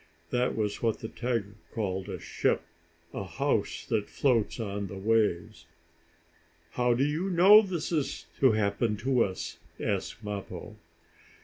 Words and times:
That 0.31 0.55
was 0.55 0.81
what 0.81 0.97
the 1.01 1.09
tiger 1.09 1.53
called 1.75 2.09
a 2.09 2.19
ship; 2.19 2.63
a 3.13 3.23
house 3.23 3.85
that 3.85 4.09
floats 4.09 4.59
on 4.59 4.87
the 4.87 4.97
waves. 4.97 5.67
"How 6.71 6.95
do 6.95 7.03
you 7.03 7.29
know 7.29 7.61
this 7.61 7.91
is 7.91 8.25
to 8.39 8.53
happen 8.53 8.97
to 8.97 9.23
us?" 9.23 9.59
asked 9.79 10.23
Mappo. 10.23 10.75